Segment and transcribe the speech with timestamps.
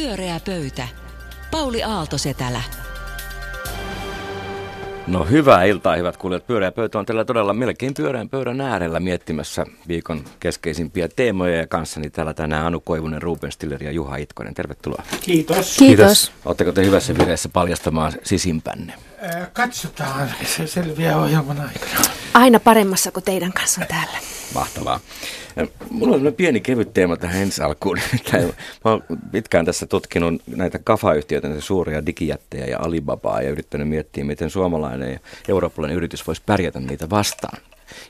[0.00, 0.88] Pyöreä pöytä.
[1.50, 2.62] Pauli Aalto-Setälä.
[5.06, 6.46] No hyvää iltaa, hyvät kuulijat.
[6.46, 11.56] Pyöreä pöytä on tällä todella melkein pyöreän pöydän äärellä miettimässä viikon keskeisimpiä teemoja.
[11.56, 14.54] Ja kanssani täällä tänään Anu Koivunen, Ruben Stiller ja Juha Itkonen.
[14.54, 15.02] Tervetuloa.
[15.20, 15.76] Kiitos.
[15.76, 16.32] Kiitos.
[16.44, 18.92] Oletteko te hyvässä vireessä paljastamaan sisimpänne?
[19.24, 22.10] Äh, katsotaan, se selviää ohjelman aikana.
[22.34, 24.18] Aina paremmassa kuin teidän kanssa täällä.
[24.54, 25.00] Mahtavaa.
[25.90, 27.98] Mulla on pieni kevyt teema tähän ensi alkuun.
[28.84, 29.02] Mä oon
[29.32, 35.12] pitkään tässä tutkinut näitä kafayhtiöitä, näitä suuria digijättejä ja Alibabaa ja yrittänyt miettiä, miten suomalainen
[35.12, 37.58] ja eurooppalainen yritys voisi pärjätä niitä vastaan.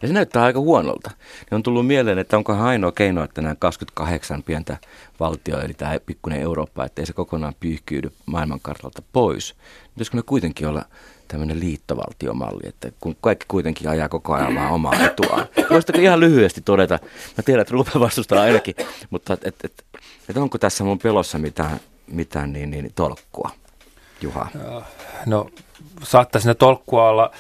[0.03, 1.11] Ja se näyttää aika huonolta.
[1.51, 4.77] Ja on tullut mieleen, että onko ainoa keino, että nämä 28 pientä
[5.21, 9.55] valtioa, eli tämä pikkuinen Eurooppa, ettei se kokonaan pyyhkiydy maailmankartalta pois.
[9.95, 10.85] Pitäisikö me kuitenkin olla
[11.31, 15.47] tämmöinen liittovaltiomalli, että kun kaikki kuitenkin ajaa koko ajan vaan omaa etuaan.
[15.71, 16.99] Voisitteko ihan lyhyesti todeta,
[17.37, 18.75] mä tiedän, että Rupe vastustaa ainakin,
[19.11, 19.85] mutta et, et, et,
[20.29, 23.51] et onko tässä mun pelossa mitään, mitään niin, niin, tolkkua,
[24.21, 24.49] Juha?
[25.27, 25.51] No
[26.03, 27.31] saattaisi ne tolkkua olla,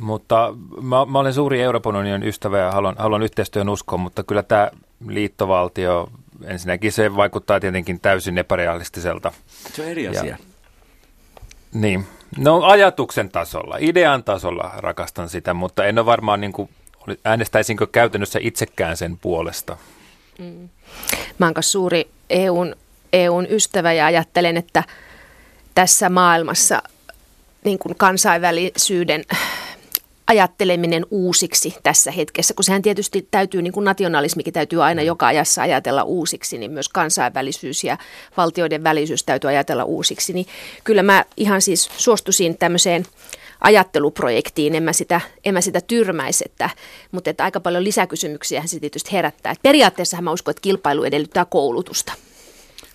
[0.00, 4.42] mutta mä, mä olen suuri Euroopan unionin ystävä ja haluan, haluan yhteistyön uskoa, mutta kyllä
[4.42, 4.70] tämä
[5.08, 6.08] liittovaltio,
[6.44, 9.32] ensinnäkin se vaikuttaa tietenkin täysin epärealistiselta.
[9.74, 10.24] Se on eri asia.
[10.24, 10.36] Ja,
[11.74, 16.68] niin, No ajatuksen tasolla, idean tasolla rakastan sitä, mutta en ole varmaan niin kuin,
[17.24, 19.76] äänestäisinkö käytännössä itsekään sen puolesta.
[20.38, 20.68] Mm.
[21.38, 22.76] Mä oon suuri EUn,
[23.12, 24.84] EUn ystävä ja ajattelen, että
[25.74, 26.82] tässä maailmassa
[27.64, 29.24] niin kuin kansainvälisyyden
[30.28, 35.62] ajatteleminen uusiksi tässä hetkessä, kun sehän tietysti täytyy, niin kuin nationalismikin täytyy aina joka ajassa
[35.62, 37.98] ajatella uusiksi, niin myös kansainvälisyys ja
[38.36, 40.46] valtioiden välisyys täytyy ajatella uusiksi, niin
[40.84, 43.06] kyllä mä ihan siis suostuisin tämmöiseen
[43.60, 46.70] ajatteluprojektiin, en mä sitä, en mä sitä tyrmäisi, että,
[47.12, 49.52] mutta että aika paljon lisäkysymyksiä se tietysti herättää.
[49.52, 52.12] Et periaatteessa mä uskon, että kilpailu edellyttää koulutusta.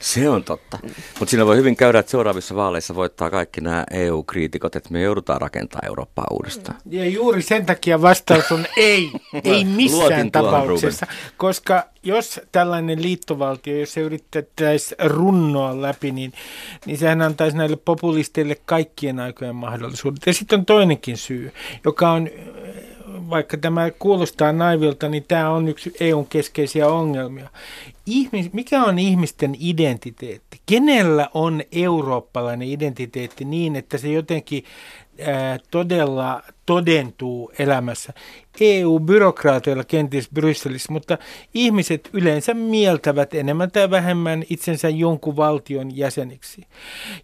[0.03, 0.79] Se on totta.
[1.19, 5.41] Mutta siinä voi hyvin käydä, että seuraavissa vaaleissa voittaa kaikki nämä EU-kriitikot, että me joudutaan
[5.41, 6.77] rakentamaan Eurooppaa uudestaan.
[6.89, 9.11] Ja juuri sen takia vastaus on ei,
[9.43, 11.07] ei missään tapauksessa.
[11.37, 16.33] Koska jos tällainen liittovaltio, jos se yrittäisi runnoa läpi, niin,
[16.85, 20.25] niin sehän antaisi näille populisteille kaikkien aikojen mahdollisuudet.
[20.25, 21.51] Ja sitten on toinenkin syy,
[21.85, 22.29] joka on
[23.29, 27.49] vaikka tämä kuulostaa naivilta, niin tämä on yksi EUn keskeisiä ongelmia.
[28.05, 30.61] Ihmis, mikä on ihmisten identiteetti?
[30.65, 34.63] Kenellä on eurooppalainen identiteetti niin, että se jotenkin
[35.27, 38.13] ää, todella todentuu elämässä?
[38.61, 41.17] EU-byrokraateilla kenties Brysselissä, mutta
[41.53, 46.67] ihmiset yleensä mieltävät enemmän tai vähemmän itsensä jonkun valtion jäseniksi.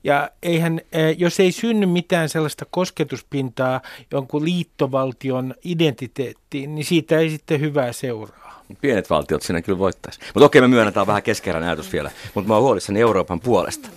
[0.04, 0.82] Ja eihän,
[1.18, 8.64] jos ei synny mitään sellaista kosketuspintaa jonkun liittovaltion identiteettiin, niin siitä ei sitten hyvää seuraa.
[8.82, 10.20] Pienet valtiot siinä kyllä voittaisi.
[10.34, 12.12] Mutta okei, me myönnetään vähän keskeinen ajatus vielä.
[12.34, 13.90] Mutta mä oon huolissani Euroopan puolesta.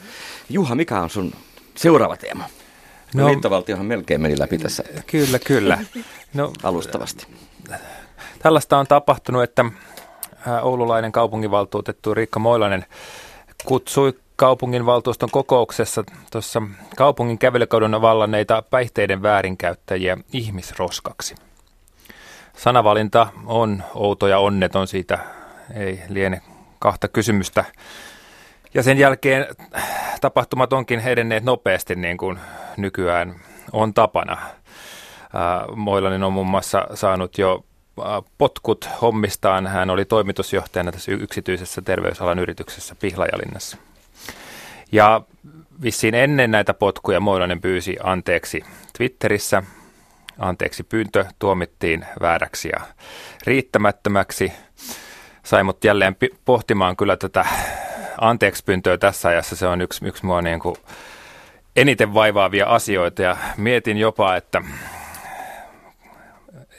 [0.51, 1.33] Juha, mikä on sun
[1.75, 2.45] seuraava teema?
[3.15, 4.85] No, Liittovaltiohan melkein meni läpi tässä.
[5.07, 5.79] Kyllä, kyllä.
[6.35, 7.27] No, alustavasti.
[8.39, 9.65] Tällaista on tapahtunut, että
[10.63, 12.85] oululainen kaupunginvaltuutettu Riikka Moilainen
[13.65, 16.63] kutsui kaupunginvaltuuston kokouksessa tuossa
[16.97, 21.35] kaupungin kävelykaudun vallanneita päihteiden väärinkäyttäjiä ihmisroskaksi.
[22.57, 25.19] Sanavalinta on outo ja onneton, siitä
[25.75, 26.43] ei liene
[26.79, 27.65] kahta kysymystä.
[28.75, 29.47] Ja sen jälkeen
[30.21, 32.39] tapahtumat onkin edenneet nopeasti niin kuin
[32.77, 33.35] nykyään
[33.73, 34.39] on tapana.
[35.77, 37.65] Moilanen on muun muassa saanut jo
[38.39, 39.67] potkut hommistaan.
[39.67, 43.77] Hän oli toimitusjohtajana tässä yksityisessä terveysalan yrityksessä Pihlajalinnassa.
[44.93, 45.21] Ja
[45.83, 48.63] vissiin ennen näitä potkuja Moilanen pyysi anteeksi
[48.99, 49.63] Twitterissä.
[50.39, 52.81] Anteeksi pyyntö tuomittiin vääräksi ja
[53.47, 54.53] riittämättömäksi.
[55.43, 57.47] Sai mut jälleen pohtimaan kyllä tätä
[58.23, 59.57] anteeksi pyyntöä tässä ajassa.
[59.57, 60.77] Se on yksi, yksi mua niin kuin
[61.77, 64.63] eniten vaivaavia asioita ja mietin jopa, että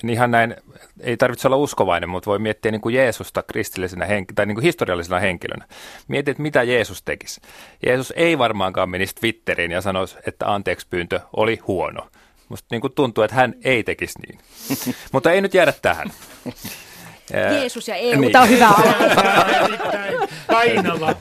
[0.09, 0.55] ihan näin,
[0.99, 4.63] ei tarvitse olla uskovainen, mutta voi miettiä niin kuin Jeesusta kristillisenä henk- tai niin kuin
[4.63, 5.65] historiallisena henkilönä.
[6.07, 7.41] Mietit, että mitä Jeesus tekisi.
[7.85, 12.07] Jeesus ei varmaankaan menisi Twitteriin ja sanoisi, että anteeksi pyyntö oli huono.
[12.49, 14.39] Musta niin kuin tuntuu, että hän ei tekisi niin.
[15.13, 16.11] mutta ei nyt jäädä tähän.
[17.31, 18.31] Jeesus ja EU, niin.
[18.31, 18.69] tämä on hyvä
[20.51, 21.15] Painava.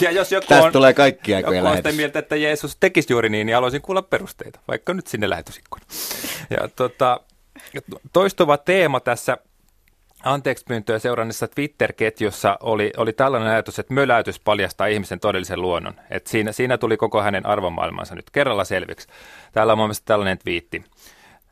[0.00, 3.28] Ja jos joku Tästä on, tulee kaikki aikoja on sitä mieltä, että Jeesus tekisi juuri
[3.28, 5.82] niin, niin haluaisin kuulla perusteita, vaikka nyt sinne lähetysikkuun.
[6.50, 7.20] Ja tota,
[8.12, 9.36] toistuva teema tässä
[10.24, 15.94] anteeksi pyyntöä seurannessa Twitter-ketjussa oli, oli tällainen ajatus, että möläytys paljastaa ihmisen todellisen luonnon.
[16.10, 19.08] Et siinä, siinä tuli koko hänen arvomaailmansa nyt kerralla selviksi.
[19.52, 20.84] Täällä on mun mielestä tällainen twiitti.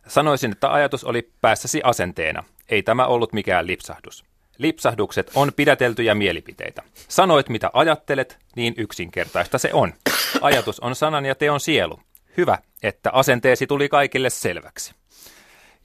[0.06, 2.44] Sanoisin, että ajatus oli päässäsi asenteena.
[2.70, 4.24] Ei tämä ollut mikään lipsahdus.
[4.58, 6.82] Lipsahdukset on pidäteltyjä mielipiteitä.
[7.08, 9.92] Sanoit mitä ajattelet, niin yksinkertaista se on.
[10.40, 12.00] Ajatus on sanan ja teon sielu.
[12.36, 14.94] Hyvä, että asenteesi tuli kaikille selväksi.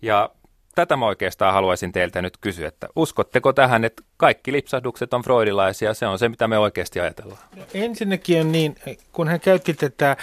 [0.02, 0.30] Ja
[0.76, 5.94] tätä mä oikeastaan haluaisin teiltä nyt kysyä, että uskotteko tähän, että kaikki lipsahdukset on freudilaisia,
[5.94, 7.40] se on se, mitä me oikeasti ajatellaan?
[7.74, 8.76] Ensinnäkin on niin,
[9.12, 10.18] kun hän käytti tätä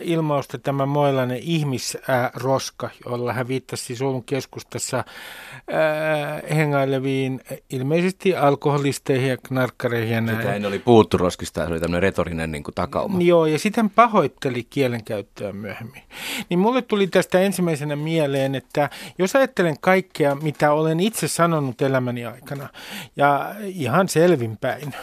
[0.00, 7.40] ilmausta, tämä moilainen ihmisroska, jolla hän viittasi siis Oulun keskustassa äh, hengaileviin
[7.70, 10.38] ilmeisesti alkoholisteihin ja knarkkareihin ja näin.
[10.38, 13.20] Sitä en oli puhuttu roskista, se oli tämmöinen retorinen niin kuin takauma.
[13.20, 16.02] Joo, ja sitten pahoitteli kielenkäyttöä myöhemmin.
[16.48, 22.26] Niin mulle tuli tästä ensimmäisenä mieleen, että jos ajattelen kaikkea, mitä olen itse sanonut elämäni
[22.26, 22.68] aikana,
[23.16, 23.27] ja
[23.64, 24.94] ihan selvinpäin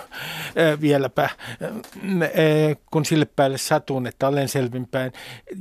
[0.81, 1.29] vieläpä,
[2.91, 5.13] kun sille päälle satun, että olen selvinpäin,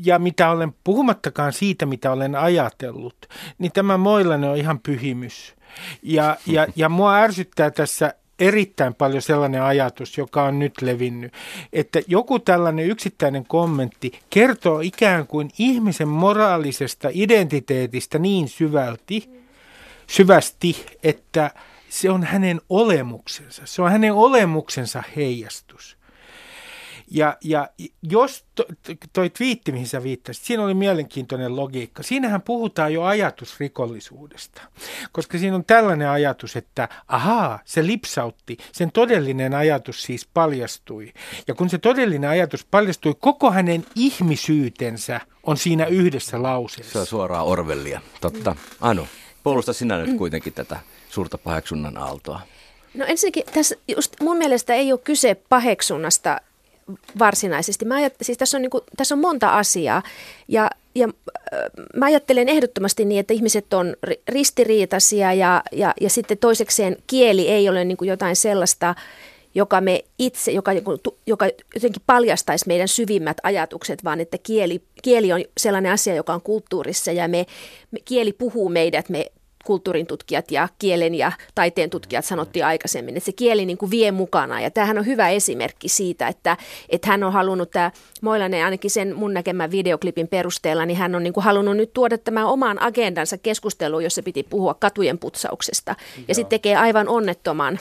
[0.04, 3.16] ja mitä olen puhumattakaan siitä, mitä olen ajatellut,
[3.58, 5.54] niin tämä Moilanen on ihan pyhimys.
[6.02, 11.32] Ja, ja, ja mua ärsyttää tässä erittäin paljon sellainen ajatus, joka on nyt levinnyt,
[11.72, 19.44] että joku tällainen yksittäinen kommentti kertoo ikään kuin ihmisen moraalisesta identiteetistä niin syvälti,
[20.06, 21.50] syvästi, että
[21.94, 25.96] se on hänen olemuksensa, se on hänen olemuksensa heijastus.
[27.10, 27.68] Ja, ja
[28.02, 28.64] jos to,
[29.12, 32.02] toi twiitti, mihin sä viittasit, siinä oli mielenkiintoinen logiikka.
[32.02, 34.62] Siinähän puhutaan jo ajatusrikollisuudesta,
[35.12, 41.12] koska siinä on tällainen ajatus, että ahaa, se lipsautti, sen todellinen ajatus siis paljastui.
[41.48, 46.92] Ja kun se todellinen ajatus paljastui, koko hänen ihmisyytensä on siinä yhdessä lauseessa.
[46.92, 48.56] Se on suoraan Orwellia, totta.
[48.80, 49.08] Anu,
[49.42, 52.40] puolusta sinä nyt kuitenkin tätä suurta paheksunnan aaltoa.
[52.94, 56.40] No ensinnäkin tässä just mun mielestä ei ole kyse paheksunnasta
[57.18, 57.84] varsinaisesti.
[57.84, 60.02] Mä ajat, siis tässä, on niin kuin, tässä on monta asiaa
[60.48, 61.08] ja, ja
[61.96, 63.96] mä ajattelen ehdottomasti niin, että ihmiset on
[64.28, 68.94] ristiriitaisia ja, ja, ja sitten toisekseen kieli ei ole niin jotain sellaista,
[69.54, 70.72] joka me itse, joka,
[71.26, 76.42] joka jotenkin paljastaisi meidän syvimmät ajatukset, vaan että kieli, kieli on sellainen asia, joka on
[76.42, 77.46] kulttuurissa ja me,
[77.90, 79.26] me kieli puhuu meidät, me
[79.64, 84.12] kulttuurin tutkijat ja kielen ja taiteen tutkijat sanottiin aikaisemmin, että se kieli niin kuin vie
[84.12, 84.60] mukana.
[84.60, 86.56] Ja tämähän on hyvä esimerkki siitä, että,
[86.88, 87.90] että hän on halunnut, tämä
[88.20, 92.18] Moilanen ainakin sen mun näkemän videoklipin perusteella, niin hän on niin kuin halunnut nyt tuoda
[92.18, 95.94] tämän oman agendansa keskusteluun, jossa piti puhua katujen putsauksesta.
[96.28, 97.78] Ja sitten tekee aivan onnettoman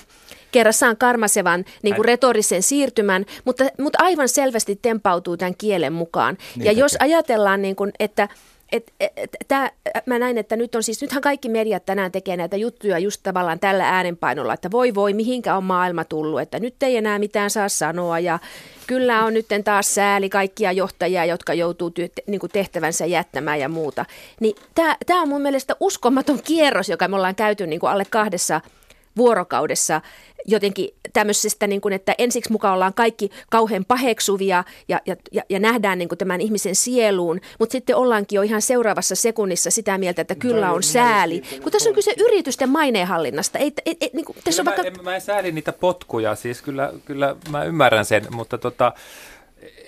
[0.51, 6.37] kerrassaan karmasevan niin kuin retorisen siirtymän, mutta, mutta aivan selvästi tempautuu tämän kielen mukaan.
[6.55, 6.81] Niin ja tekee.
[6.81, 8.27] jos ajatellaan, niin kuin, että
[8.73, 9.71] et, et, tää,
[10.05, 13.59] mä näin, että nyt on siis, nythän kaikki mediat tänään tekee näitä juttuja just tavallaan
[13.59, 17.69] tällä äänenpainolla, että voi voi, mihinkä on maailma tullut, että nyt ei enää mitään saa
[17.69, 18.39] sanoa ja
[18.87, 24.05] kyllä on nyt taas sääli kaikkia johtajia, jotka joutuu ty- niin tehtävänsä jättämään ja muuta.
[24.39, 24.55] Niin
[25.05, 28.61] tämä on mun mielestä uskomaton kierros, joka me ollaan käyty niin kuin alle kahdessa
[29.17, 30.01] vuorokaudessa
[30.45, 35.59] jotenkin tämmöisestä, niin kuin, että ensiksi mukaan ollaan kaikki kauhean paheksuvia ja, ja, ja, ja
[35.59, 40.21] nähdään niin kuin tämän ihmisen sieluun, mutta sitten ollaankin jo ihan seuraavassa sekunnissa sitä mieltä,
[40.21, 41.41] että kyllä on sääli.
[41.63, 43.59] Kun tässä on kyse yritysten maineenhallinnasta.
[43.59, 44.81] Ei, ei, ei, niin kuin, tässä on vaikka...
[44.81, 48.93] mä, en, mä en sääli niitä potkuja, siis kyllä, kyllä mä ymmärrän sen, mutta tota,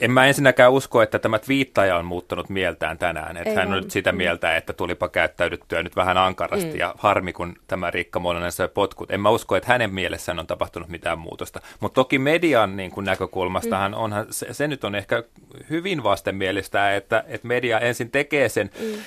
[0.01, 3.37] en mä ensinnäkään usko, että tämä twiittaja on muuttanut mieltään tänään.
[3.37, 6.79] Että hän on nyt sitä mieltä, että tulipa käyttäydyttyä nyt vähän ankarasti mm.
[6.79, 9.11] ja harmi, kun tämä Riikka Muodonen sai potkut.
[9.11, 11.61] En mä usko, että hänen mielessään on tapahtunut mitään muutosta.
[11.79, 13.97] Mutta toki median niin kuin näkökulmastahan mm.
[13.97, 15.23] onhan, se, se nyt on ehkä
[15.69, 19.01] hyvin vastenmielistä, että, että media ensin tekee sen mm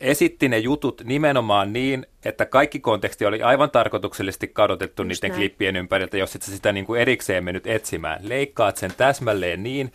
[0.00, 5.40] esitti ne jutut nimenomaan niin, että kaikki konteksti oli aivan tarkoituksellisesti kadotettu Just niiden näin.
[5.40, 8.20] klippien ympäriltä, jos et sä sitä niin kuin erikseen mennyt etsimään.
[8.22, 9.92] Leikkaat sen täsmälleen niin,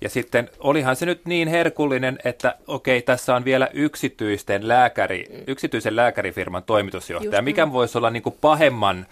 [0.00, 5.96] ja sitten olihan se nyt niin herkullinen, että okei, tässä on vielä yksityisten lääkäri, yksityisen
[5.96, 9.06] lääkärifirman toimitusjohtaja, mikä voisi olla niin kuin pahemman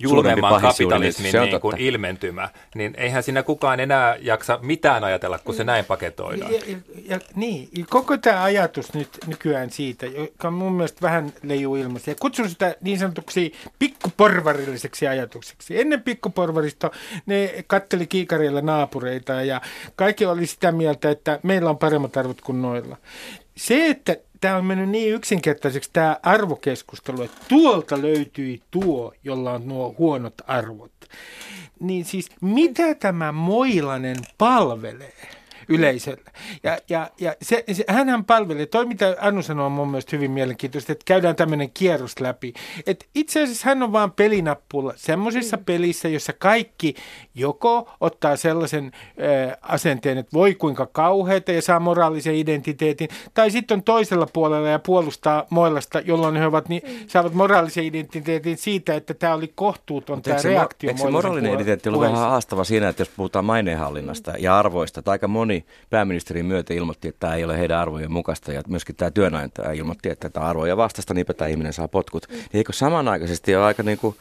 [0.00, 5.64] julmemman kapitalismin niin kuin ilmentymä, niin eihän siinä kukaan enää jaksa mitään ajatella, kun se
[5.64, 6.52] näin paketoidaan.
[6.52, 6.76] Ja, ja,
[7.08, 12.10] ja, niin, koko tämä ajatus nyt nykyään siitä, joka on mun mielestä vähän leijuu ilmassa,
[12.10, 15.80] ja kutsun sitä niin sanotuksi pikkuporvarilliseksi ajatukseksi.
[15.80, 16.90] Ennen pikkuporvarista
[17.26, 19.60] ne katteli kiikareilla naapureita ja
[19.96, 22.96] kaikki oli sitä mieltä, että meillä on paremmat arvot kuin noilla.
[23.56, 29.68] Se, että tämä on mennyt niin yksinkertaiseksi tämä arvokeskustelu, että tuolta löytyi tuo, jolla on
[29.68, 30.92] nuo huonot arvot.
[31.80, 35.41] Niin siis mitä tämä Moilanen palvelee?
[35.68, 36.30] Yleisölle.
[36.62, 40.30] Ja, ja, ja se, se, hänhän palvelee, toi mitä Anu sanoo on mun mielestä hyvin
[40.30, 42.52] mielenkiintoista, että käydään tämmöinen kierros läpi.
[42.86, 45.64] Et itse asiassa hän on vaan pelinappula semmoisessa mm.
[45.64, 46.94] pelissä, jossa kaikki
[47.34, 53.74] joko ottaa sellaisen äh, asenteen, että voi kuinka kauheita ja saa moraalisen identiteetin, tai sitten
[53.74, 56.94] on toisella puolella ja puolustaa Moilasta, jolloin he ovat, niin, mm.
[57.06, 60.90] saavat moraalisen identiteetin siitä, että tämä oli kohtuuton tämä reaktio.
[60.90, 64.36] Eikö se moraalinen identiteetti ollut vähän haastava siinä, että jos puhutaan maineenhallinnasta mm.
[64.40, 65.51] ja arvoista, että aika moni
[65.90, 70.08] pääministerin myötä ilmoitti, että tämä ei ole heidän arvojen mukaista ja myöskin tämä työnantaja ilmoitti,
[70.08, 72.26] että tämä arvoja vastasta, niinpä tämä ihminen saa potkut.
[72.28, 72.34] Mm.
[72.34, 74.16] Niin eikö samanaikaisesti ole aika niin kuin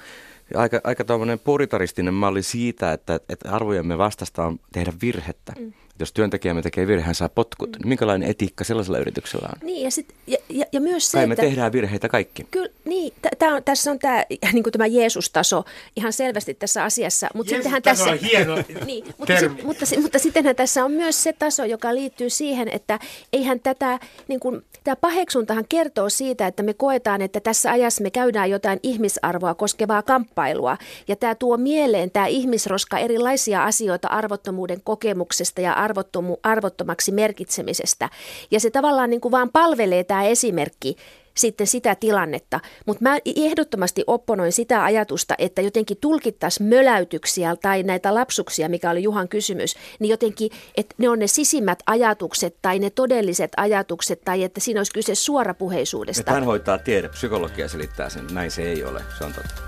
[0.55, 1.05] aika, aika
[1.43, 5.53] puritaristinen malli siitä, että, että arvojemme vastasta on tehdä virhettä.
[5.59, 7.69] Mm jos työntekijämme tekee virheen, saa potkut.
[7.69, 7.77] Mm.
[7.79, 9.67] Niin minkälainen etiikka sellaisella yrityksellä on?
[9.67, 12.47] Niin, ja, sit, ja, ja, ja myös se, Kai me että, tehdään virheitä kaikki.
[12.51, 12.69] Kyllä,
[13.01, 15.63] niin, t- on, tässä on tämä, niin tämä Jeesus-taso
[15.95, 17.27] ihan selvästi tässä asiassa.
[17.33, 18.55] Mutta sittenhän tässä, on hieno
[18.85, 22.99] niin, mutta, sit, mutta, mutta sittenhän tässä on myös se taso, joka liittyy siihen, että
[23.33, 28.11] eihän tätä, niin kuin, tämä paheksuntahan kertoo siitä, että me koetaan, että tässä ajassa me
[28.11, 30.77] käydään jotain ihmisarvoa koskevaa kamppailua.
[31.07, 38.09] Ja tämä tuo mieleen, tämä ihmisroska, erilaisia asioita arvottomuuden kokemuksesta ja arvottomu, arvottomaksi merkitsemisestä.
[38.51, 40.95] Ja se tavallaan niin kuin vaan palvelee tämä esimerkki
[41.37, 42.59] sitten sitä tilannetta.
[42.85, 49.03] Mutta mä ehdottomasti opponoin sitä ajatusta, että jotenkin tulkittaisiin möläytyksiä tai näitä lapsuksia, mikä oli
[49.03, 54.43] Juhan kysymys, niin jotenkin, että ne on ne sisimmät ajatukset tai ne todelliset ajatukset tai
[54.43, 56.31] että siinä olisi kyse suorapuheisuudesta.
[56.31, 59.61] Hän hoitaa tiede, psykologia selittää sen, näin se ei ole, se on totta.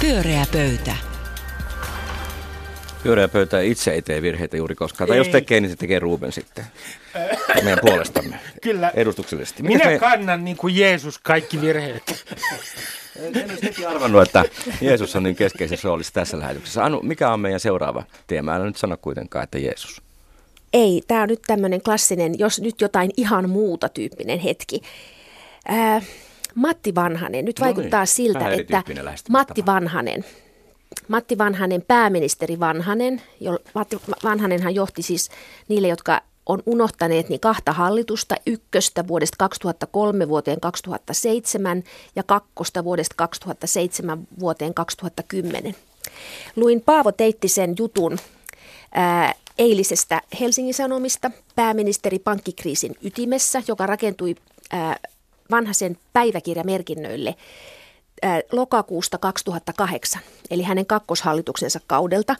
[0.00, 1.13] Pyöreä pöytä.
[3.04, 5.08] Pyöreä pöytä itse ei tee virheitä juuri koskaan.
[5.08, 5.18] Tai ei.
[5.20, 6.64] jos tekee, niin se tekee Ruben sitten
[7.62, 8.92] meidän puolestamme Kyllä.
[8.94, 9.62] edustuksellisesti.
[9.62, 9.98] Minä me...
[9.98, 12.24] kannan niin kuin Jeesus kaikki virheet.
[13.16, 14.44] En olisi heti arvannut, että
[14.80, 16.84] Jeesus on niin keskeisessä roolissa tässä lähetyksessä.
[16.84, 18.54] Anu, mikä on meidän seuraava teema?
[18.54, 20.02] Älä nyt sano kuitenkaan, että Jeesus.
[20.72, 24.80] Ei, tämä on nyt tämmöinen klassinen, jos nyt jotain ihan muuta tyyppinen hetki.
[25.68, 26.02] Ää,
[26.54, 28.82] Matti Vanhanen, nyt no vaikuttaa niin, siltä, että
[29.30, 30.24] Matti Vanhanen,
[31.08, 35.30] Matti Vanhanen, pääministeri Vanhanen, jo, Matti Vanhanenhan johti siis
[35.68, 41.82] niille, jotka on unohtaneet niin kahta hallitusta, ykköstä vuodesta 2003 vuoteen 2007
[42.16, 45.74] ja kakkosta vuodesta 2007 vuoteen 2010.
[46.56, 48.18] Luin Paavo Teittisen jutun
[48.94, 54.34] ää, eilisestä Helsingin Sanomista pääministeri pankkikriisin ytimessä, joka rakentui
[54.72, 54.96] ää,
[55.50, 57.34] vanhaisen päiväkirjamerkinnöille
[58.52, 62.36] lokakuusta 2008, eli hänen kakkoshallituksensa kaudelta,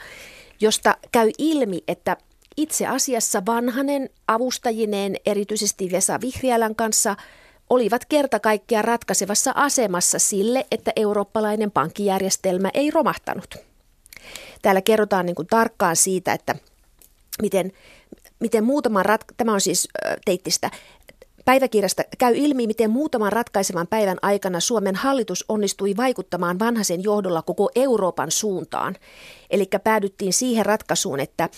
[0.61, 2.17] josta käy ilmi, että
[2.57, 7.17] itse asiassa vanhanen avustajineen, erityisesti Vesa Vihriälän kanssa,
[7.71, 13.55] olivat kerta kaikkiaan ratkaisevassa asemassa sille, että eurooppalainen pankkijärjestelmä ei romahtanut.
[14.63, 16.55] Täällä kerrotaan niin kuin tarkkaan siitä, että
[17.43, 17.73] miten,
[18.41, 19.25] miten muutaman rat...
[19.37, 19.89] tämä on siis
[20.25, 20.71] teittistä,
[21.45, 27.71] Päiväkirjasta käy ilmi, miten muutaman ratkaisevan päivän aikana Suomen hallitus onnistui vaikuttamaan vanhaisen johdolla koko
[27.75, 28.97] Euroopan suuntaan.
[29.51, 31.49] Eli päädyttiin siihen ratkaisuun, että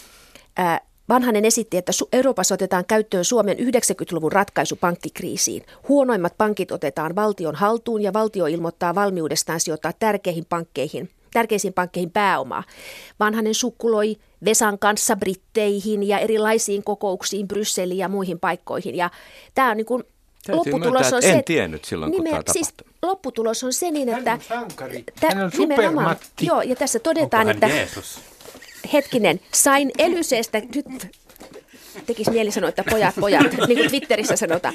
[1.08, 5.62] Vanhanen esitti, että Euroopassa otetaan käyttöön Suomen 90-luvun ratkaisu pankkikriisiin.
[5.88, 12.64] Huonoimmat pankit otetaan valtion haltuun ja valtio ilmoittaa valmiudestaan sijoittaa tärkeihin pankkeihin tärkeisiin pankkeihin pääomaa.
[13.20, 14.16] Vanhanen sukkuloi
[14.46, 18.96] Vesan kanssa Britteihin ja erilaisiin kokouksiin Brysseliin ja muihin paikkoihin.
[18.96, 19.10] Ja
[19.54, 20.04] tämä on niin kuin
[20.48, 24.08] lopputulos myöntää, on se, en tiennyt silloin, kun nimen, tämä siis lopputulos on se niin,
[24.08, 24.30] että...
[24.30, 25.04] Hän on sankari.
[25.20, 26.16] Tä, Hän on.
[26.40, 27.66] Joo, ja tässä todetaan, että...
[27.66, 28.20] Jeesus?
[28.92, 30.86] Hetkinen, sain Elyseestä, nyt
[32.06, 34.74] tekisi mieli sanoa, että pojat, pojat, niin kuin Twitterissä sanotaan.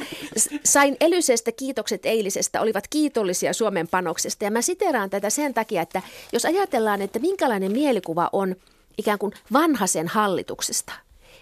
[0.63, 4.45] Sain Elysestä kiitokset eilisestä, olivat kiitollisia Suomen panoksesta.
[4.45, 6.01] Ja mä siteraan tätä sen takia, että
[6.33, 8.55] jos ajatellaan, että minkälainen mielikuva on
[8.97, 10.93] ikään kuin vanhaisen hallituksesta,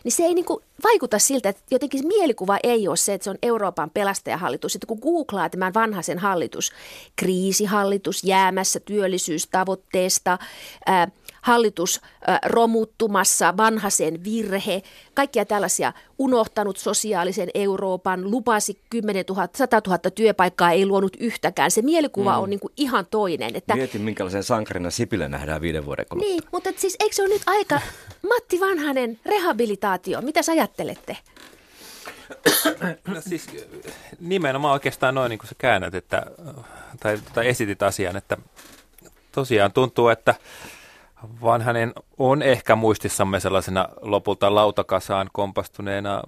[0.03, 3.29] niin se ei niin kuin vaikuta siltä, että jotenkin mielikuva ei ole se, että se
[3.29, 4.75] on Euroopan pelastajahallitus.
[4.75, 6.71] Että kun googlaa tämän vanhaisen hallitus,
[7.15, 10.39] kriisihallitus jäämässä työllisyystavoitteesta,
[10.85, 11.07] ää,
[11.49, 12.01] hallitus
[12.45, 14.81] romuttumassa, vanhasen virhe,
[15.13, 21.71] kaikkia tällaisia unohtanut sosiaalisen Euroopan, lupasi 10 000, 100 000 työpaikkaa, ei luonut yhtäkään.
[21.71, 22.43] Se mielikuva mm.
[22.43, 23.55] on niin kuin ihan toinen.
[23.55, 26.31] Että, Mietin, minkälaisen sankarina Sipilä nähdään viiden vuoden kuluttua.
[26.31, 27.81] Niin, mutta siis eikö se ole nyt aika,
[28.29, 31.17] Matti Vanhanen, rehabilitaatio, mitä ajattelette?
[33.07, 33.47] No siis
[34.19, 36.25] nimenomaan oikeastaan noin niin kuin sä käännät, että,
[36.99, 38.37] tai, tai esitit asian, että
[39.31, 40.35] tosiaan tuntuu, että
[41.41, 46.23] vaan hänen on ehkä muistissamme sellaisena lopulta lautakasaan kompastuneena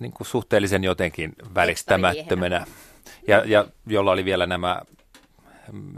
[0.00, 2.66] niin kuin suhteellisen jotenkin välistämättömänä,
[3.28, 4.82] ja, ja jolla oli vielä nämä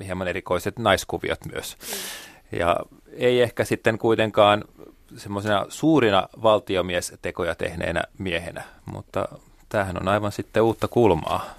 [0.05, 1.77] hieman erikoiset naiskuviot myös.
[1.81, 2.59] Mm.
[2.59, 2.77] Ja
[3.17, 4.65] ei ehkä sitten kuitenkaan
[5.17, 9.29] semmoisena suurina valtiomiestekoja tehneenä miehenä, mutta
[9.69, 11.55] tämähän on aivan sitten uutta kulmaa.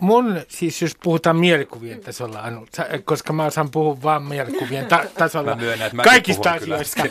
[0.00, 2.66] Mun, siis jos puhutaan mielikuvien tasolla, Anu,
[3.04, 7.02] koska mä osaan puhua vaan mielikuvien ta- tasolla mä myönnän, että kaikista asioista,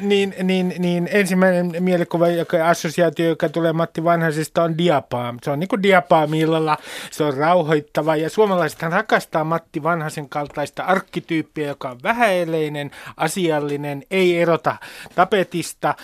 [0.00, 5.38] niin, niin, niin ensimmäinen mielikuva, joka assosiaatio, joka tulee Matti Vanhaisesta, on diapaam.
[5.42, 6.78] Se on niin kuin diapaamillalla,
[7.10, 8.16] se on rauhoittava.
[8.16, 14.76] Ja suomalaiset rakastaa Matti Vanhaisen kaltaista arkkityyppiä, joka on vähäeleinen, asiallinen, ei erota
[15.14, 15.94] tapetista,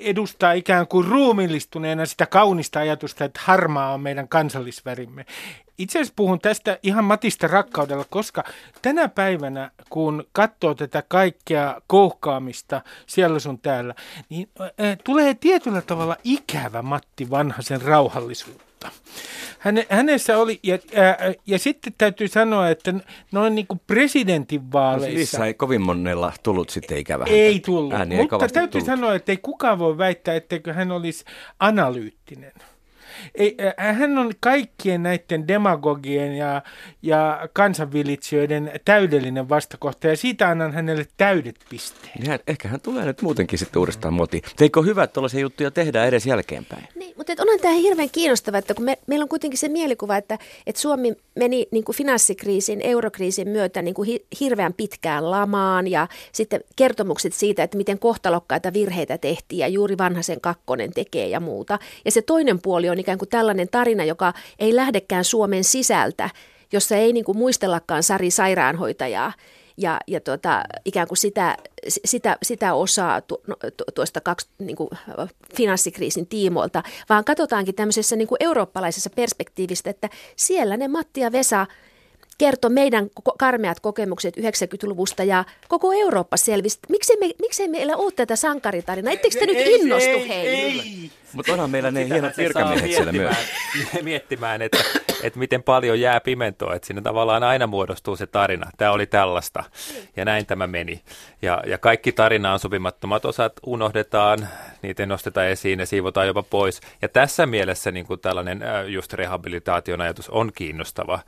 [0.00, 5.26] edustaa ikään kuin ruumillistuneena sitä kaunista ajatusta, että harmaa on meidän kansallisvärimme.
[5.78, 8.44] Itse asiassa puhun tästä ihan Matista rakkaudella, koska
[8.82, 13.94] tänä päivänä, kun katsoo tätä kaikkea kouhkaamista siellä sun täällä,
[14.28, 14.48] niin
[15.04, 18.90] tulee tietyllä tavalla ikävä Matti Vanhasen rauhallisuutta.
[19.58, 22.94] Häne, hänessä oli, ja, ää, ja sitten täytyy sanoa, että
[23.32, 25.38] noin niin kuin presidentinvaaleissa...
[25.38, 27.24] No, ei kovin monella tullut sitten ikävä.
[27.28, 28.86] Ei tullut, Ääni mutta ei täytyy tullut.
[28.86, 31.24] sanoa, että ei kukaan voi väittää, etteikö hän olisi
[31.58, 32.52] analyyttinen
[33.34, 36.62] ei, hän on kaikkien näiden demagogien ja,
[37.02, 42.12] ja kansanvilitsijoiden täydellinen vastakohta ja siitä annan hänelle täydet pisteet.
[42.24, 44.42] Ja ehkä hän tulee nyt muutenkin sitten uudestaan moti.
[44.56, 46.88] Teikö hyvä, että tuollaisia juttuja tehdään edes jälkeenpäin?
[46.94, 50.38] Niin, mutta onhan tämä hirveän kiinnostava, että kun me, meillä on kuitenkin se mielikuva, että,
[50.66, 56.08] että Suomi meni niin kuin finanssikriisin, eurokriisin myötä niin kuin hi, hirveän pitkään lamaan ja
[56.32, 61.78] sitten kertomukset siitä, että miten kohtalokkaita virheitä tehtiin ja juuri vanhaisen kakkonen tekee ja muuta.
[62.04, 66.30] Ja se toinen puoli on ikään kuin tällainen tarina, joka ei lähdekään Suomen sisältä,
[66.72, 69.32] jossa ei niin kuin muistellakaan Sari sairaanhoitajaa
[69.76, 71.56] ja, ja tuota, ikään kuin sitä,
[71.88, 74.90] sitä, sitä osaa tu, no, tu, tuosta kaksi, niin kuin,
[75.56, 81.66] finanssikriisin tiimoilta, vaan katsotaankin tämmöisessä niin kuin eurooppalaisessa perspektiivistä, että siellä ne Matti ja Vesa–
[82.40, 86.78] kertoi meidän karmeat kokemukset 90-luvusta ja koko Eurooppa selvisi.
[86.88, 89.12] Miksei, me, miksei meillä ole tätä sankaritarinaa?
[89.12, 90.46] Ettekö te nyt innostu ei, hei?
[90.46, 91.10] Ei.
[91.32, 93.36] Mutta onhan meillä ne hienot virkamiehet siellä myös.
[94.02, 94.78] Miettimään, että,
[95.22, 98.70] että miten paljon jää pimentoa, että siinä tavallaan aina muodostuu se tarina.
[98.76, 99.64] Tämä oli tällaista
[100.16, 101.02] ja näin tämä meni.
[101.42, 104.48] Ja, ja kaikki tarinaan sopimattomat osat unohdetaan,
[104.82, 106.80] niitä nostetaan esiin ja siivotaan jopa pois.
[107.02, 111.18] Ja tässä mielessä niin kuin tällainen just rehabilitaation ajatus on kiinnostava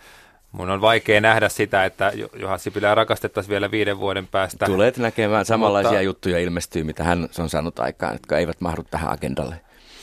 [0.52, 4.66] Mun on vaikea nähdä sitä, että Juha Sipilää rakastettaisiin vielä viiden vuoden päästä.
[4.66, 6.02] Tulet näkemään samanlaisia mutta...
[6.02, 9.60] juttuja ilmestyy, mitä hän on saanut aikaan, jotka eivät mahdu tähän agendalle.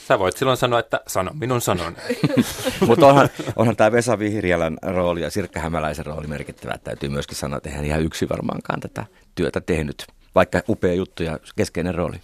[0.08, 1.96] Sä voit silloin sanoa, että sano minun sanon.
[2.86, 6.78] Mutta onhan, onhan tämä Vesa Vihriälän rooli ja Sirkka Hämäläisen rooli merkittävä.
[6.84, 11.38] Täytyy myöskin sanoa, että hän ihan yksi varmaankaan tätä työtä tehnyt vaikka upea juttu ja
[11.56, 12.16] keskeinen rooli.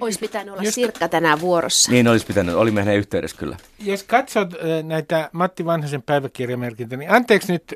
[0.00, 0.74] Olisi pitänyt olla Jos...
[0.74, 1.92] Sirkka tänään vuorossa.
[1.92, 3.56] Niin olisi pitänyt, oli hänen yhteydessä kyllä.
[3.78, 4.48] Jos katsot
[4.82, 7.74] näitä Matti Vanhasen päiväkirjamerkintöjä, niin anteeksi nyt,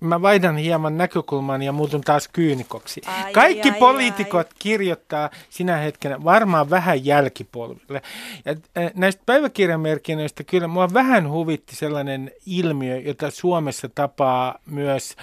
[0.00, 3.00] mä vaihdan hieman näkökulman ja muutun taas kyynikoksi.
[3.06, 4.54] Ai, Kaikki ai, poliitikot ai.
[4.58, 8.02] kirjoittaa sinä hetkenä varmaan vähän jälkipolville.
[8.44, 8.54] Ja
[8.94, 15.16] näistä päiväkirjamerkinnöistä kyllä mua vähän huvitti sellainen ilmiö, jota Suomessa tapaa myös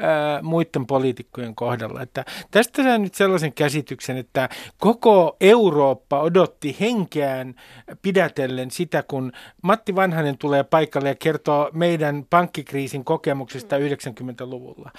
[0.00, 2.02] ää, muiden poliitikkojen kohdalla.
[2.02, 7.54] Että tästä saa nyt sellaisen käsityksen, että koko Eurooppa odotti henkeään
[8.02, 9.32] pidätellen sitä, kun
[9.62, 14.90] Matti Vanhanen tulee paikalle ja kertoo meidän pankkikriisin kokemuksesta 90-luvulla.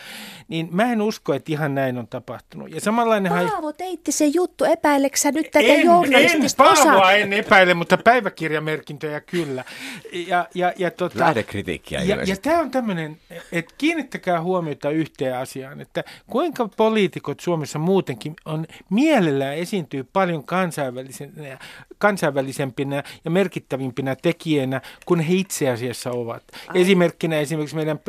[0.47, 2.71] Niin mä en usko, että ihan näin on tapahtunut.
[2.71, 7.73] Ja samanlainen Paavo, teitte se juttu, epäileksä nyt tätä en, journalistista en, Paavoa en epäile,
[7.73, 9.63] mutta päiväkirjamerkintöjä kyllä.
[10.27, 13.17] Ja, ja, ja, tota, Lähdekritiikkiä ja, ja tämä on tämmöinen,
[13.51, 21.58] että kiinnittäkää huomiota yhteen asiaan, että kuinka poliitikot Suomessa muutenkin on mielellään esiintyy paljon kansainvälisenä,
[21.97, 26.43] kansainvälisempinä ja merkittävimpinä tekijänä kuin he itse asiassa ovat.
[26.67, 26.82] Ai.
[26.82, 28.00] Esimerkkinä esimerkiksi meidän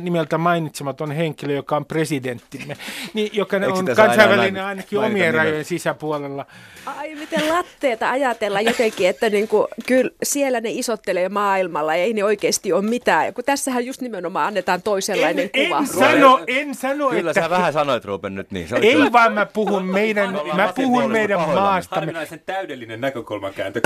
[0.00, 2.76] nimeltä mainitsematon henkilö, joka on presidenttimme,
[3.14, 6.46] niin, joka Eikö on kansainvälinen aina, ainakin omien rajojen sisäpuolella.
[6.86, 12.12] Ai miten latteeta ajatella jotenkin, että niin kuin, kyllä siellä ne isottelee maailmalla ja ei
[12.12, 13.34] ne oikeasti ole mitään.
[13.34, 15.78] Kun tässähän just nimenomaan annetaan toisenlainen en, kuva.
[15.78, 17.42] En sano, en sano, Kyllä että...
[17.42, 18.68] sä vähän sanoit Ruben nyt niin.
[18.82, 19.12] ei kyllä.
[19.12, 22.00] vaan mä puhun meidän, mä puhun meidän maastamme.
[22.00, 23.80] Harvinaisen täydellinen näkökulmakääntö.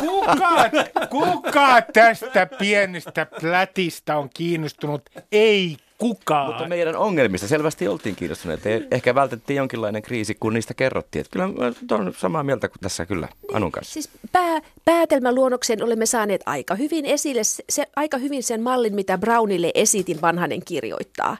[0.00, 0.70] kuka,
[1.10, 5.02] kuka tästä pienestä plätistä on kiinnostunut?
[5.32, 6.46] Ei kukaan.
[6.46, 8.60] Mutta meidän ongelmista selvästi oltiin kiinnostuneet.
[8.90, 11.20] Ehkä vältettiin jonkinlainen kriisi, kun niistä kerrottiin.
[11.20, 11.48] Että kyllä
[11.90, 13.92] olen samaa mieltä kuin tässä kyllä Anun kanssa.
[13.92, 19.70] Siis pää, päätelmäluonnoksen olemme saaneet aika hyvin esille, se, aika hyvin sen mallin, mitä Brownille
[19.74, 21.36] esitin vanhanen kirjoittaa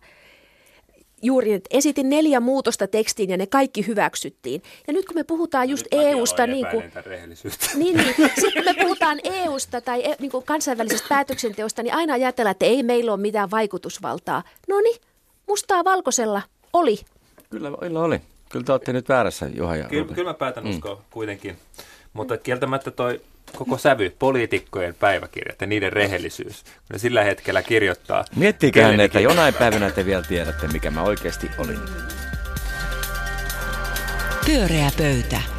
[1.26, 4.62] juuri, että esitin neljä muutosta tekstiin ja ne kaikki hyväksyttiin.
[4.86, 6.92] Ja nyt kun me puhutaan just nyt EUsta, niin kuin,
[7.74, 12.12] niin, niin, sitten kun me puhutaan EUsta tai e, niin kuin kansainvälisestä päätöksenteosta, niin aina
[12.14, 14.42] ajatellaan, että ei meillä ole mitään vaikutusvaltaa.
[14.68, 15.00] No niin,
[15.46, 16.98] mustaa valkoisella oli.
[17.50, 18.20] Kyllä, oli.
[18.48, 20.70] Kyllä te olette nyt väärässä, Juha ja Kyllä, kyllä mä päätän mm.
[20.70, 21.56] uskoa kuitenkin.
[22.12, 23.20] Mutta kieltämättä toi
[23.56, 28.24] koko sävy, poliitikkojen päiväkirjat ja niiden rehellisyys, kun ne sillä hetkellä kirjoittaa.
[28.36, 31.78] Miettiiköhän, että jonain päivänä te vielä tiedätte, mikä mä oikeasti olin.
[34.46, 35.55] Pyöreä pöytä.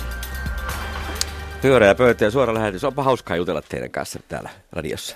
[1.62, 2.84] Pyöreä pöytä ja suora lähetys.
[2.84, 5.16] Onpa hauskaa jutella teidän kanssa täällä radiossa.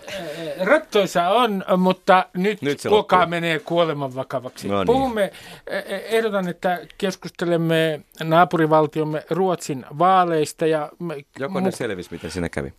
[0.64, 4.68] Rattoisa on, mutta nyt, nyt kuka menee kuoleman vakavaksi.
[4.68, 4.86] No niin.
[4.86, 5.32] Puhumme,
[6.10, 10.66] ehdotan, että keskustelemme naapurivaltiomme Ruotsin vaaleista.
[10.66, 10.90] Ja
[11.40, 12.74] Joko ne mu- selvisi, miten siinä kävi?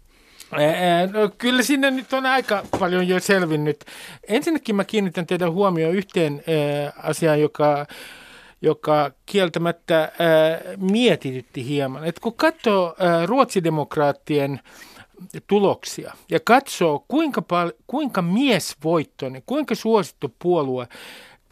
[1.12, 3.84] No, kyllä sinne nyt on aika paljon jo selvinnyt.
[4.28, 6.44] Ensinnäkin mä kiinnitän teidän huomioon yhteen
[7.02, 7.86] asiaan, joka
[8.62, 10.12] joka kieltämättä ää,
[10.76, 12.04] mietitytti hieman.
[12.04, 14.60] Et kun katsoo ää, ruotsidemokraattien
[15.46, 20.88] tuloksia ja katsoo, kuinka, pal- kuinka miesvoittoinen, kuinka suosittu puolue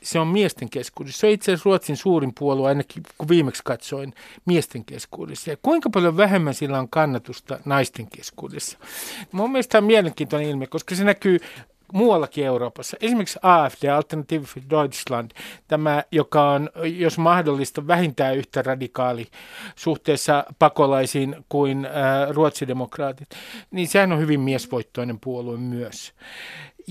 [0.03, 1.21] se on miesten keskuudessa.
[1.21, 5.51] Se on itse asiassa Ruotsin suurin puolue, ainakin kun viimeksi katsoin miesten keskuudessa.
[5.51, 8.79] Ja kuinka paljon vähemmän sillä on kannatusta naisten keskuudessa.
[9.33, 11.39] Mun mielestä tämä on mielenkiintoinen ilme, koska se näkyy
[11.93, 12.97] muuallakin Euroopassa.
[13.01, 15.31] Esimerkiksi AFD, Alternative for Deutschland,
[15.69, 19.27] tämä, joka on, jos mahdollista, vähintään yhtä radikaali
[19.77, 21.93] suhteessa pakolaisiin kuin äh,
[22.31, 23.29] ruotsidemokraatit,
[23.71, 26.13] niin sehän on hyvin miesvoittoinen puolue myös.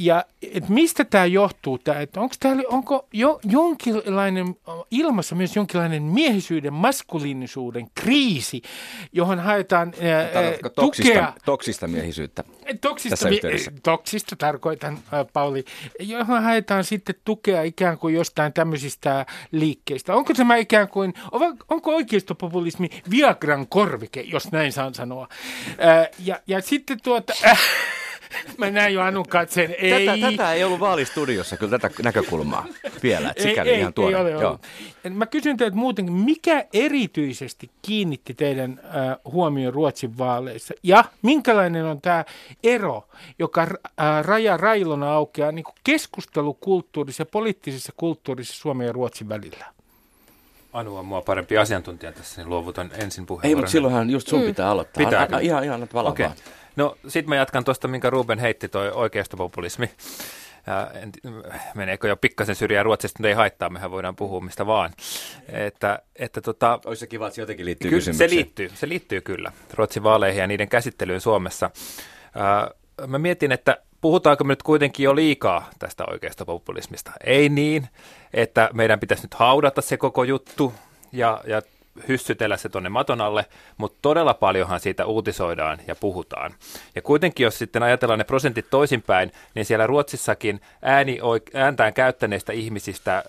[0.01, 4.55] Ja et mistä tämä johtuu, tää, että onko, täällä, onko jo jonkinlainen,
[4.91, 8.61] ilmassa myös jonkinlainen miehisyyden, maskuliinisuuden kriisi,
[9.13, 11.33] johon haetaan ää, toksista, tukea.
[11.45, 12.43] Toksista miehisyyttä
[12.81, 13.39] toksista, mi-
[13.83, 15.65] toksista tarkoitan, ää, Pauli,
[15.99, 20.15] johon haetaan sitten tukea ikään kuin jostain tämmöisistä liikkeistä.
[20.15, 21.13] Onko tämä ikään kuin,
[21.69, 25.27] onko oikeistopopulismi Viagran korvike, jos näin saan sanoa?
[25.77, 27.33] Ää, ja, ja sitten tuota...
[27.45, 27.59] Äh,
[28.57, 29.75] Mä näin jo Anun katseen.
[29.77, 30.05] Ei.
[30.05, 32.65] Tätä, tätä ei ollut vaalistudiossa kyllä tätä näkökulmaa
[33.03, 33.29] vielä.
[33.29, 34.15] Että sikäli ei, ihan tuore.
[34.15, 34.59] Ei ole Joo.
[35.09, 40.73] Mä kysyn teiltä muutenkin, mikä erityisesti kiinnitti teidän äh, huomioon Ruotsin vaaleissa?
[40.83, 42.25] Ja minkälainen on tämä
[42.63, 43.07] ero,
[43.39, 49.65] joka äh, raja railona aukeaa niin keskustelukulttuurissa ja poliittisessa kulttuurissa Suomen ja Ruotsin välillä?
[50.73, 53.49] Anu on mua parempi asiantuntija tässä, niin luovutan ensin puheenvuoron.
[53.49, 54.45] Ei, mutta silloinhan just sun mm.
[54.45, 55.05] pitää aloittaa.
[55.05, 55.25] Pitää.
[55.25, 56.29] Ihan, ihan, ihan okay.
[56.79, 58.91] No sit mä jatkan tuosta, minkä Ruben heitti, toi
[59.37, 59.89] populismi.
[60.67, 61.11] Ja en,
[61.75, 64.91] meneekö jo pikkasen syrjään Ruotsista, mutta ei haittaa, mehän voidaan puhua mistä vaan.
[65.49, 69.21] Että, että tota, Olisi se kiva, että se jotenkin liittyy ky- Se liittyy, se liittyy
[69.21, 71.71] kyllä Ruotsin vaaleihin ja niiden käsittelyyn Suomessa.
[72.35, 72.71] Ää,
[73.07, 77.11] mä mietin, että puhutaanko me nyt kuitenkin jo liikaa tästä oikeasta populismista.
[77.23, 77.87] Ei niin,
[78.33, 80.73] että meidän pitäisi nyt haudata se koko juttu
[81.11, 81.61] ja, ja
[82.07, 83.45] hyssytellä se tuonne maton alle,
[83.77, 86.55] mutta todella paljonhan siitä uutisoidaan ja puhutaan.
[86.95, 91.19] Ja kuitenkin, jos sitten ajatellaan ne prosentit toisinpäin, niin siellä Ruotsissakin ääni,
[91.53, 93.23] ääntään käyttäneistä ihmisistä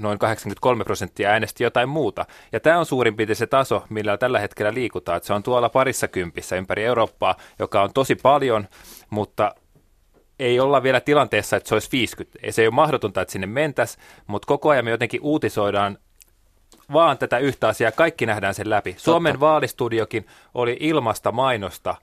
[0.00, 2.26] noin 83 prosenttia äänesti jotain muuta.
[2.52, 5.16] Ja tämä on suurin piirtein se taso, millä tällä hetkellä liikutaan.
[5.16, 8.68] Että se on tuolla parissa kympissä ympäri Eurooppaa, joka on tosi paljon,
[9.10, 9.54] mutta
[10.38, 12.38] ei olla vielä tilanteessa, että se olisi 50.
[12.50, 15.98] Se ei ole mahdotonta, että sinne mentäisi, mutta koko ajan me jotenkin uutisoidaan
[16.92, 18.92] vaan tätä yhtä asiaa, kaikki nähdään sen läpi.
[18.92, 19.04] Totta.
[19.04, 21.94] Suomen vaalistudiokin oli ilmasta mainosta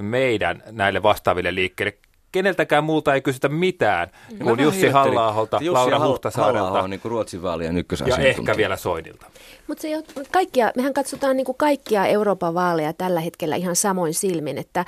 [0.00, 1.98] meidän näille vastaaville liikkeille.
[2.32, 5.34] Keneltäkään muulta ei kysytä mitään no, kuin Jussi halla
[5.70, 6.64] Laura Huhtasaarelta.
[6.64, 9.26] halla on niin kuin Ruotsin vaalien Ja ehkä vielä Soinilta.
[9.66, 14.58] Mutta se, kaikkia, mehän katsotaan niin kuin kaikkia Euroopan vaaleja tällä hetkellä ihan samoin silmin,
[14.58, 14.84] että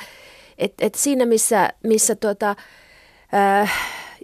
[0.58, 2.56] et, et siinä missä, missä tuota,
[3.34, 3.72] äh,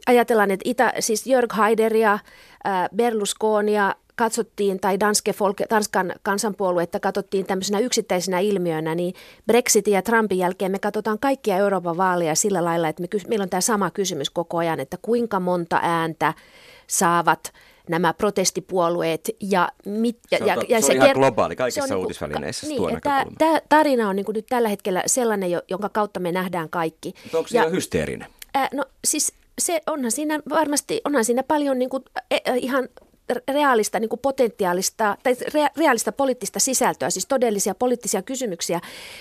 [0.06, 7.46] ajatellaan, että Itä, siis Jörg Haideria, äh, Berlusconia, katsottiin, tai Danske Folk, Tanskan kansanpuoluetta katsottiin
[7.46, 9.14] tämmöisenä yksittäisenä ilmiönä, niin
[9.46, 13.50] Brexitin ja Trumpin jälkeen me katsotaan kaikkia Euroopan vaaleja sillä lailla, että me, meillä on
[13.50, 16.34] tämä sama kysymys koko ajan, että kuinka monta ääntä
[16.86, 17.52] saavat
[17.88, 19.30] nämä protestipuolueet.
[19.40, 22.00] Ja, mit, ja, se on, ja, ja se, se on ihan globaali kaikissa se on,
[22.00, 22.66] uutisvälineissä.
[22.66, 27.14] Niin, tämä, tämä tarina on niin nyt tällä hetkellä sellainen, jonka kautta me nähdään kaikki.
[27.22, 28.28] Mutta onko se ja, hysteerinen?
[28.54, 32.88] Ää, no siis se onhan siinä varmasti, onhan siinä paljon niin kuin, e, ihan
[33.52, 38.80] reaalista niin kuin potentiaalista tai rea, reaalista poliittista sisältöä, siis todellisia poliittisia kysymyksiä,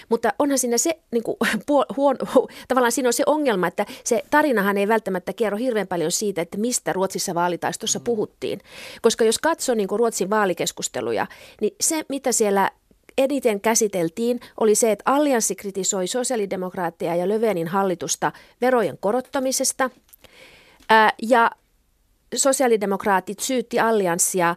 [0.10, 1.38] mutta onhan siinä se niin kuin,
[1.98, 2.18] huon,
[2.68, 6.58] tavallaan siinä on se ongelma, että se tarinahan ei välttämättä kerro hirveän paljon siitä, että
[6.58, 8.04] mistä Ruotsissa vaalitaistossa mm.
[8.04, 8.60] puhuttiin,
[9.02, 11.28] koska jos katsoo niin kuin Ruotsin vaalikeskusteluja,
[11.62, 12.72] niin se mitä siellä
[13.18, 19.90] eniten käsiteltiin, oli se, että allianssi kritisoi sosiaalidemokraattia ja Löfvenin hallitusta verojen korottamisesta.
[20.90, 21.52] Ää, ja
[22.36, 24.56] sosiaalidemokraatit syytti allianssia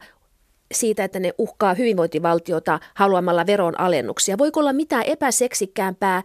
[0.75, 4.39] siitä, että ne uhkaa hyvinvointivaltiota haluamalla veron alennuksia.
[4.39, 6.23] Voiko olla mitään epäseksikkäämpää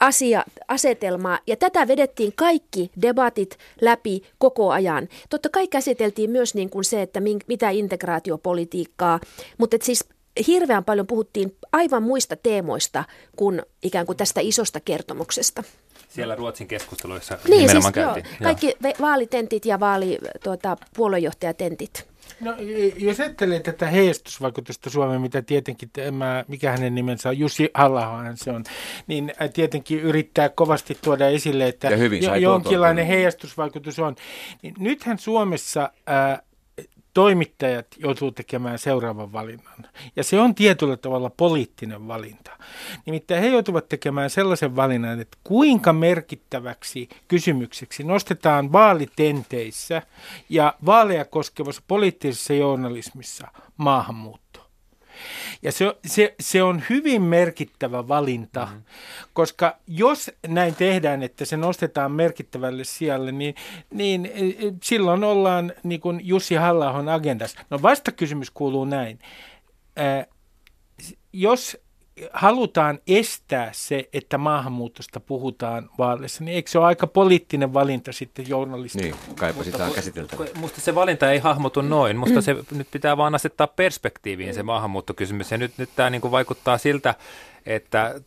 [0.00, 1.38] asia, asetelmaa?
[1.46, 5.08] Ja tätä vedettiin kaikki debatit läpi koko ajan.
[5.30, 9.20] Totta kai käsiteltiin myös niin kuin se, että mitä integraatiopolitiikkaa,
[9.58, 10.04] mutta siis
[10.46, 13.04] hirveän paljon puhuttiin aivan muista teemoista
[13.36, 15.62] kuin ikään kuin tästä isosta kertomuksesta.
[16.08, 18.26] Siellä Ruotsin keskusteluissa niin, nimenomaan siis, käytiin.
[18.26, 22.08] Joo, kaikki vaalitentit ja vaali, tuota, puoluejohtajatentit.
[22.40, 22.54] No,
[22.96, 28.50] jos ajattelee tätä heijastusvaikutusta Suomeen, mitä tietenkin tämä, mikä hänen nimensä on, Jussi halla se
[28.50, 28.64] on,
[29.06, 31.88] niin tietenkin yrittää kovasti tuoda esille, että
[32.20, 34.16] jo, jonkinlainen heijastusvaikutus on.
[34.62, 36.42] Niin nythän Suomessa ää,
[37.18, 39.86] toimittajat joutuu tekemään seuraavan valinnan.
[40.16, 42.50] Ja se on tietyllä tavalla poliittinen valinta.
[43.06, 50.02] Nimittäin he joutuvat tekemään sellaisen valinnan, että kuinka merkittäväksi kysymykseksi nostetaan vaalitenteissä
[50.48, 54.66] ja vaaleja koskevassa poliittisessa journalismissa maahanmuutto.
[55.62, 58.82] Ja se, se, se on hyvin merkittävä valinta, mm-hmm.
[59.32, 63.54] koska jos näin tehdään, että se nostetaan merkittävälle sijalle, niin,
[63.90, 67.60] niin e, e, silloin ollaan niin kuin Jussi halla agendassa.
[67.70, 69.18] No vastakysymys kuuluu näin.
[69.96, 70.26] Ää,
[71.32, 71.76] jos
[72.32, 78.48] halutaan estää se, että maahanmuutosta puhutaan vaaleissa, niin eikö se ole aika poliittinen valinta sitten
[78.48, 79.16] journalistilla?
[79.26, 80.44] Niin, kaipa sitä on käsiteltävä.
[80.54, 82.16] Musta se valinta ei hahmotu noin.
[82.16, 85.50] Musta se nyt pitää vaan asettaa perspektiiviin se maahanmuuttokysymys.
[85.50, 87.14] Ja nyt, nyt tämä niin vaikuttaa siltä,
[87.66, 88.20] että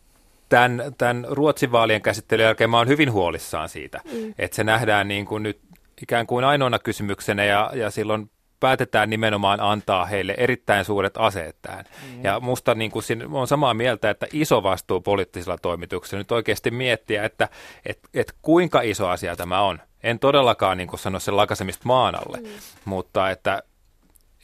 [0.48, 4.34] tämän, tämän Ruotsin vaalien käsittelyn jälkeen mä oon hyvin huolissaan siitä, mm.
[4.38, 5.60] että se nähdään niin kuin nyt
[6.02, 8.30] ikään kuin ainoana kysymyksenä ja, ja silloin
[8.62, 11.84] päätetään nimenomaan antaa heille erittäin suuret aseet tähän.
[11.84, 12.24] Mm.
[12.24, 16.70] Ja musta niin kuin siinä, on samaa mieltä, että iso vastuu poliittisilla toimituksilla nyt oikeasti
[16.70, 17.48] miettiä, että
[17.86, 19.80] et, et kuinka iso asia tämä on.
[20.02, 22.48] En todellakaan niin kuin sano sen lakasemista maan alle, mm.
[22.84, 23.62] mutta että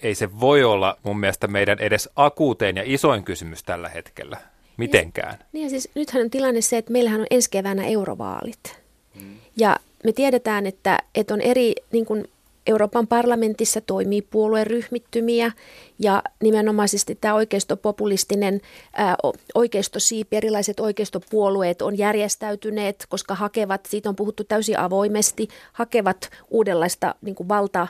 [0.03, 4.37] ei se voi olla mun mielestä meidän edes akuutein ja isoin kysymys tällä hetkellä.
[4.77, 5.39] Mitenkään.
[5.39, 8.81] Niin, niin ja siis nythän on tilanne se, että meillähän on ensi keväänä eurovaalit.
[9.15, 9.37] Mm.
[9.57, 12.29] Ja me tiedetään, että, että on eri niin kuin
[12.69, 15.53] Euroopan parlamentissa toimii puolueryhmittymiä
[15.99, 18.61] ja nimenomaisesti tämä oikeistopopulistinen
[18.93, 19.17] ää,
[19.55, 27.35] oikeistosiipi, erilaiset oikeistopuolueet on järjestäytyneet, koska hakevat, siitä on puhuttu täysin avoimesti, hakevat uudenlaista niin
[27.35, 27.89] kuin valta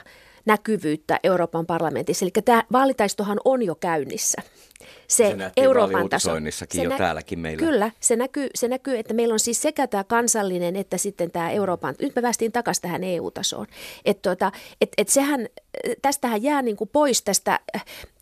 [0.49, 2.25] näkyvyyttä Euroopan parlamentissa.
[2.25, 4.41] Eli tämä vaalitaistohan on jo käynnissä.
[5.07, 6.31] Se, se Euroopan taso.
[6.51, 7.59] Se jo nä- täälläkin meillä.
[7.59, 11.51] Kyllä, se näkyy, se näkyy, että meillä on siis sekä tämä kansallinen että sitten tämä
[11.51, 13.67] Euroopan, nyt me päästiin takaisin tähän EU-tasoon.
[14.05, 15.47] Että tuota, et, et sehän,
[16.01, 17.59] tästähän jää niin kuin pois tästä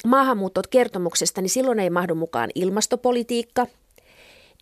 [0.05, 3.67] maahanmuutot kertomuksesta, niin silloin ei mahdu mukaan ilmastopolitiikka,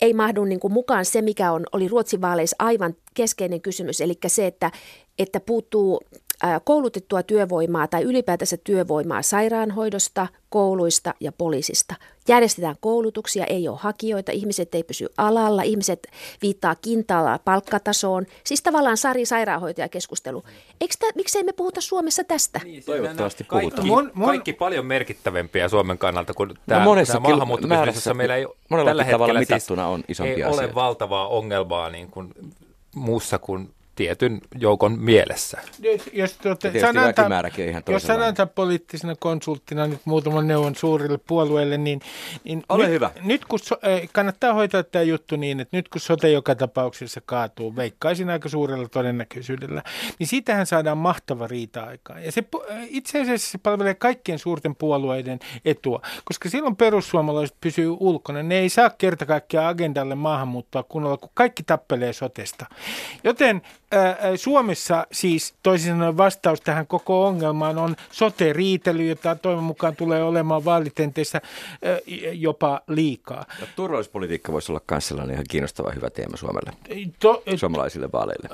[0.01, 4.13] ei mahdu niin kuin mukaan se, mikä on, oli Ruotsin vaaleissa aivan keskeinen kysymys, eli
[4.27, 4.71] se, että,
[5.19, 6.01] että puuttuu
[6.63, 11.95] koulutettua työvoimaa tai ylipäätänsä työvoimaa sairaanhoidosta, kouluista ja poliisista.
[12.27, 16.07] Järjestetään koulutuksia, ei ole hakijoita, ihmiset ei pysy alalla, ihmiset
[16.41, 18.25] viittaa kintaalla palkkatasoon.
[18.43, 20.43] Siis tavallaan Sari sairaanhoitajakeskustelu.
[20.81, 22.59] Eikö tä, miksei me puhuta Suomessa tästä?
[22.63, 23.71] Niin, Toivottavasti puhutaan.
[23.71, 24.29] Kaikki, mon, mon...
[24.29, 28.47] kaikki paljon merkittävämpiä Suomen kannalta kuin tämä, no monessa tämä maahanmuuttokysymys, meillä ei
[28.85, 30.49] tällä hetkellä siis on ei asia.
[30.49, 32.33] ole valtavaa ongelmaa niin kuin
[32.95, 35.61] muussa kuin tietyn joukon mielessä.
[36.13, 37.29] Jos, tuotte, sananta,
[37.87, 42.01] jos sananta poliittisena konsulttina nyt muutaman neuvon suurille puolueille, niin,
[42.43, 43.11] niin Ole nyt, hyvä.
[43.23, 43.75] nyt kun so,
[44.11, 48.87] kannattaa hoitaa tämä juttu niin, että nyt kun sote joka tapauksessa kaatuu, veikkaisin aika suurella
[48.87, 49.83] todennäköisyydellä,
[50.19, 52.19] niin siitähän saadaan mahtava riita-aikaa.
[52.19, 52.43] Ja se
[52.87, 58.43] itse asiassa se palvelee kaikkien suurten puolueiden etua, koska silloin perussuomalaiset pysyy ulkona.
[58.43, 62.65] Ne ei saa kerta kaikkiaan agendalle maahanmuuttoa kunnolla, kun kaikki tappelee sotesta.
[63.23, 63.61] Joten
[64.35, 70.65] Suomessa siis toisin sanoen vastaus tähän koko ongelmaan on sote-riitely, jota toivon mukaan tulee olemaan
[70.65, 71.41] vaalitenteissä
[72.33, 73.45] jopa liikaa.
[73.61, 76.71] Ja turvallisuuspolitiikka voisi olla myös sellainen ihan kiinnostava hyvä teema Suomelle,
[77.19, 78.49] to, suomalaisille vaaleille.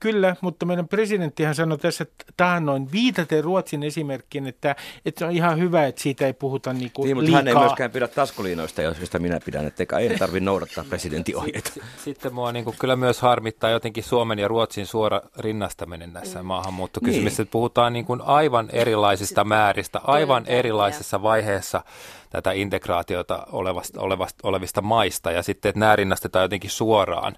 [0.00, 2.06] Kyllä, mutta meidän presidenttihan sanoi tässä
[2.36, 6.90] taannoin viitaten Ruotsin esimerkkiin, että, että se on ihan hyvä, että siitä ei puhuta niin
[6.94, 7.38] kuin niin, mutta liikaa.
[7.38, 11.70] hän ei myöskään pidä taskuliinoista, joista minä pidän, että ei tarvitse noudattaa presidentin ohjeita.
[12.04, 16.42] Sitten mua niin kuin kyllä myös harmittaa jotenkin Suomen ja Ruotsin Ruotsin suora rinnastaminen näissä
[16.42, 16.46] mm.
[16.46, 17.42] maahanmuuttokysymyksissä.
[17.42, 17.50] Niin.
[17.50, 21.82] Puhutaan niin kuin aivan erilaisista määristä, aivan erilaisessa vaiheessa
[22.30, 27.36] tätä integraatiota olevasta, olevasta, olevista maista ja sitten, että nämä rinnastetaan jotenkin suoraan.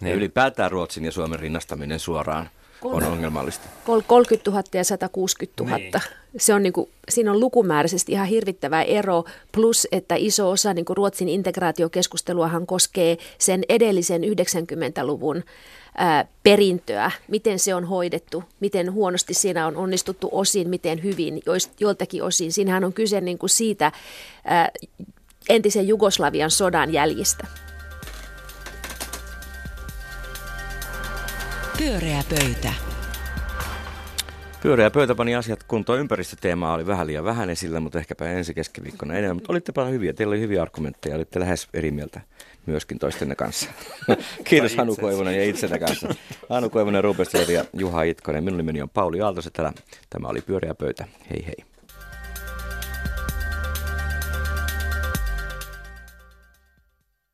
[0.00, 0.10] Niin.
[0.10, 2.50] Ja ylipäätään Ruotsin ja Suomen rinnastaminen suoraan
[2.82, 3.68] on ongelmallista.
[4.06, 5.78] 30 000 ja 160 000.
[5.78, 5.92] Niin.
[6.36, 10.84] Se on niin kuin, siinä on lukumääräisesti ihan hirvittävä ero, plus että iso osa niin
[10.84, 15.42] kuin Ruotsin integraatiokeskusteluahan koskee sen edellisen 90-luvun
[15.96, 21.42] ää, perintöä, miten se on hoidettu, miten huonosti siinä on onnistuttu osin, miten hyvin
[21.80, 22.52] joiltakin osin.
[22.52, 23.92] Siinähän on kyse niin kuin siitä
[24.44, 24.68] ää,
[25.48, 27.46] entisen Jugoslavian sodan jäljistä.
[31.78, 32.72] Pyöreä pöytä.
[34.62, 35.98] Pyöreä pöytä pani asiat kuntoon.
[35.98, 39.36] Ympäristöteema oli vähän liian vähän esillä, mutta ehkäpä ensi keskiviikkona enemmän.
[39.36, 40.12] Mutta olitte paljon hyviä.
[40.12, 41.16] Teillä oli hyviä argumentteja.
[41.16, 42.20] Olitte lähes eri mieltä
[42.66, 43.70] myöskin toistenne kanssa.
[44.44, 46.14] Kiitos Hanu Koivunen ja itsenne kanssa.
[46.48, 48.44] Hanu Koivunen, Rupesleri ja Juha Itkonen.
[48.44, 49.54] Minun nimeni on Pauli Aaltoset.
[50.10, 51.04] Tämä oli Pyöreä pöytä.
[51.30, 51.73] Hei hei.